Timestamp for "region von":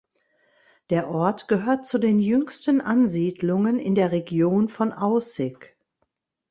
4.11-4.93